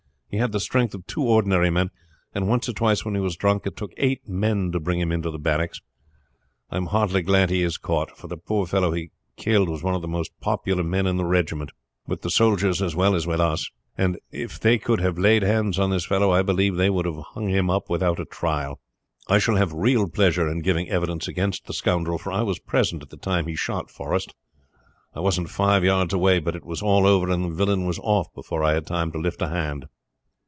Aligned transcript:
He 0.33 0.37
had 0.37 0.53
the 0.53 0.61
strength 0.61 0.93
of 0.95 1.05
two 1.07 1.23
ordinary 1.23 1.69
men, 1.69 1.89
and 2.33 2.47
once 2.47 2.69
or 2.69 2.71
twice 2.71 3.03
when 3.03 3.15
he 3.15 3.19
was 3.19 3.35
drunk 3.35 3.67
it 3.67 3.75
took 3.75 3.91
eight 3.97 4.29
men 4.29 4.71
to 4.71 4.79
bring 4.79 4.97
him 5.01 5.11
into 5.11 5.37
barracks. 5.37 5.81
I 6.69 6.77
am 6.77 6.85
heartily 6.85 7.21
glad 7.21 7.49
he 7.49 7.63
is 7.63 7.77
caught, 7.77 8.15
for 8.17 8.27
the 8.27 8.37
poor 8.37 8.65
fellow 8.65 8.93
he 8.93 9.11
killed 9.35 9.67
was 9.67 9.83
one 9.83 9.93
of 9.93 10.01
the 10.01 10.07
most 10.07 10.31
popular 10.39 10.83
men 10.85 11.05
in 11.05 11.17
the 11.17 11.25
regiment 11.25 11.73
with 12.07 12.21
the 12.21 12.29
soldiers 12.29 12.81
as 12.81 12.95
well 12.95 13.13
as 13.13 13.27
with 13.27 13.41
us 13.41 13.69
and 13.97 14.17
if 14.31 14.57
they 14.57 14.77
could 14.77 15.01
have 15.01 15.17
laid 15.17 15.43
hands 15.43 15.77
on 15.77 15.89
this 15.89 16.05
fellow 16.05 16.31
I 16.31 16.43
believe 16.43 16.77
they 16.77 16.89
would 16.89 17.05
have 17.05 17.19
hung 17.33 17.49
him 17.49 17.69
up 17.69 17.89
without 17.89 18.17
a 18.17 18.23
trial. 18.23 18.79
I 19.27 19.37
shall 19.37 19.57
have 19.57 19.73
real 19.73 20.07
pleasure 20.07 20.47
in 20.49 20.59
giving 20.61 20.87
evidence 20.89 21.27
against 21.27 21.65
the 21.65 21.73
scoundrel 21.73 22.17
for 22.17 22.31
I 22.31 22.43
was 22.43 22.57
present 22.57 23.03
at 23.03 23.09
the 23.09 23.17
time 23.17 23.47
he 23.47 23.57
shot 23.57 23.89
poor 23.89 24.05
Forrest. 24.07 24.33
I 25.13 25.19
wasn't 25.19 25.49
five 25.49 25.83
yards 25.83 26.13
away, 26.13 26.39
but 26.39 26.55
it 26.55 26.63
was 26.63 26.81
all 26.81 27.05
over 27.05 27.29
and 27.29 27.43
the 27.43 27.49
villain 27.49 27.83
was 27.85 27.99
off 27.99 28.33
before 28.33 28.63
I 28.63 28.75
had 28.75 28.87
time 28.87 29.11
to 29.11 29.19
lift 29.19 29.41
a 29.41 29.49
hand." 29.49 29.87